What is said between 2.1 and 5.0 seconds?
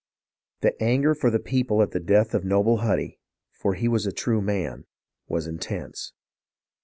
of the noble Huddy— for he was a true man—